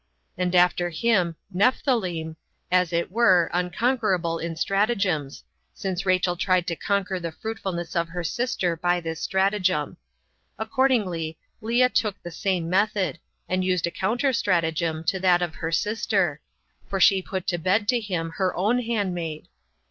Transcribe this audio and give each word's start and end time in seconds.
And 0.35 0.55
after 0.55 0.89
him 0.89 1.35
Nephthalim, 1.53 2.35
as 2.71 2.91
it 2.91 3.11
were, 3.11 3.51
unconquerable 3.53 4.39
in 4.39 4.55
stratagems, 4.55 5.43
since 5.75 6.07
Rachel 6.07 6.35
tried 6.35 6.65
to 6.65 6.75
conquer 6.75 7.19
the 7.19 7.31
fruitfulness 7.31 7.95
of 7.95 8.09
her 8.09 8.23
sister 8.23 8.75
by 8.75 8.99
this 8.99 9.21
stratagem. 9.21 9.97
Accordingly, 10.57 11.37
Lea 11.61 11.87
took 11.89 12.19
the 12.23 12.31
same 12.31 12.67
method, 12.67 13.19
and 13.47 13.63
used 13.63 13.85
a 13.85 13.91
counter 13.91 14.33
stratagem 14.33 15.03
to 15.03 15.19
that 15.19 15.43
of 15.43 15.53
her 15.53 15.71
sister; 15.71 16.41
for 16.89 16.99
she 16.99 17.21
put 17.21 17.45
to 17.49 17.59
bed 17.59 17.87
to 17.89 17.99
him 17.99 18.31
her 18.37 18.55
own 18.55 18.79
handmaid. 18.81 19.49